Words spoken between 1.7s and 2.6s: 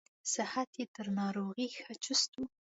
ښه چست و.